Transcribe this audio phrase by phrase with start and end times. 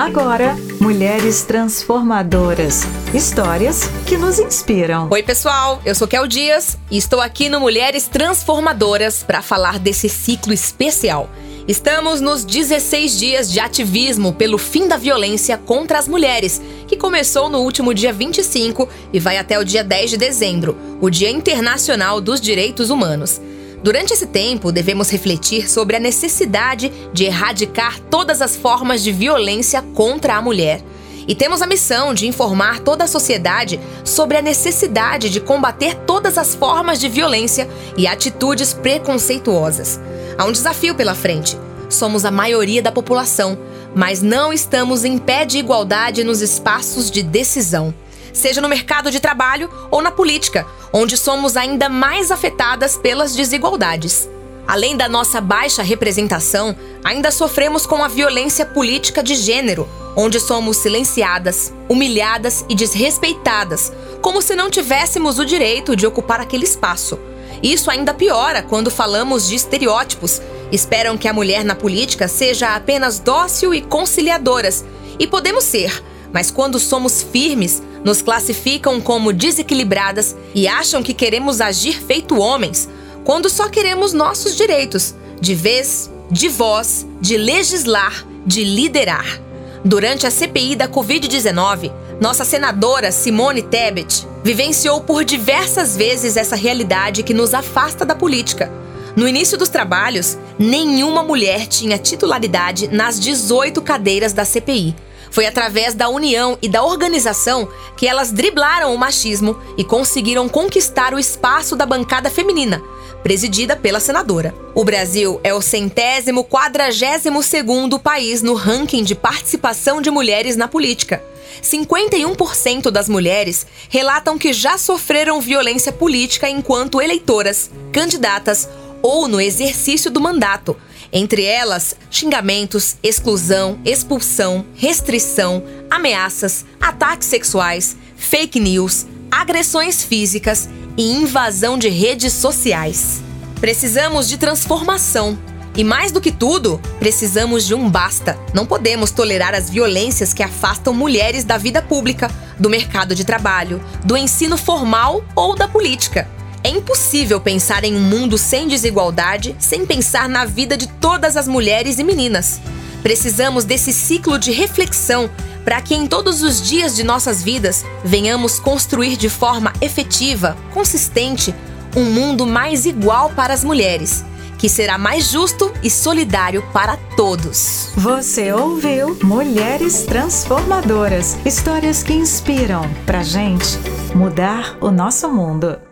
[0.00, 2.84] Agora, Mulheres Transformadoras.
[3.12, 5.08] Histórias que nos inspiram.
[5.10, 5.78] Oi, pessoal.
[5.84, 11.28] Eu sou Kel Dias e estou aqui no Mulheres Transformadoras para falar desse ciclo especial.
[11.68, 17.50] Estamos nos 16 dias de ativismo pelo fim da violência contra as mulheres, que começou
[17.50, 22.22] no último dia 25 e vai até o dia 10 de dezembro, o Dia Internacional
[22.22, 23.38] dos Direitos Humanos.
[23.82, 29.80] Durante esse tempo, devemos refletir sobre a necessidade de erradicar todas as formas de violência
[29.94, 30.82] contra a mulher.
[31.26, 36.36] E temos a missão de informar toda a sociedade sobre a necessidade de combater todas
[36.36, 39.98] as formas de violência e atitudes preconceituosas.
[40.36, 41.56] Há um desafio pela frente.
[41.88, 43.58] Somos a maioria da população,
[43.94, 47.94] mas não estamos em pé de igualdade nos espaços de decisão
[48.32, 54.28] seja no mercado de trabalho ou na política, onde somos ainda mais afetadas pelas desigualdades.
[54.66, 60.76] Além da nossa baixa representação, ainda sofremos com a violência política de gênero, onde somos
[60.76, 67.18] silenciadas, humilhadas e desrespeitadas, como se não tivéssemos o direito de ocupar aquele espaço.
[67.62, 70.40] Isso ainda piora quando falamos de estereótipos.
[70.70, 74.84] Esperam que a mulher na política seja apenas dócil e conciliadoras,
[75.18, 81.60] e podemos ser, mas quando somos firmes, nos classificam como desequilibradas e acham que queremos
[81.60, 82.88] agir feito homens,
[83.24, 89.40] quando só queremos nossos direitos, de vez, de voz, de legislar, de liderar.
[89.84, 97.22] Durante a CPI da Covid-19, nossa senadora Simone Tebet vivenciou por diversas vezes essa realidade
[97.22, 98.70] que nos afasta da política.
[99.16, 104.94] No início dos trabalhos, nenhuma mulher tinha titularidade nas 18 cadeiras da CPI.
[105.30, 111.14] Foi através da união e da organização que elas driblaram o machismo e conseguiram conquistar
[111.14, 112.82] o espaço da bancada feminina,
[113.22, 114.54] presidida pela senadora.
[114.74, 120.66] O Brasil é o centésimo quadragésimo segundo país no ranking de participação de mulheres na
[120.66, 121.22] política.
[121.62, 128.68] 51% das mulheres relatam que já sofreram violência política enquanto eleitoras, candidatas
[129.02, 130.76] ou no exercício do mandato,
[131.12, 141.78] entre elas, xingamentos, exclusão, expulsão, restrição, ameaças, ataques sexuais, fake news, agressões físicas e invasão
[141.78, 143.20] de redes sociais.
[143.60, 145.38] Precisamos de transformação.
[145.76, 148.36] E mais do que tudo, precisamos de um basta.
[148.52, 152.28] Não podemos tolerar as violências que afastam mulheres da vida pública,
[152.58, 156.28] do mercado de trabalho, do ensino formal ou da política.
[156.62, 161.48] É impossível pensar em um mundo sem desigualdade sem pensar na vida de todas as
[161.48, 162.60] mulheres e meninas.
[163.02, 165.30] Precisamos desse ciclo de reflexão
[165.64, 171.54] para que em todos os dias de nossas vidas venhamos construir de forma efetiva, consistente,
[171.96, 174.24] um mundo mais igual para as mulheres,
[174.58, 177.90] que será mais justo e solidário para todos.
[177.96, 183.78] Você ouviu Mulheres Transformadoras histórias que inspiram para gente
[184.14, 185.89] mudar o nosso mundo.